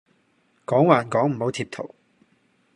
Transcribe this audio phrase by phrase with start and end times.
[0.65, 1.93] 講還講唔好貼圖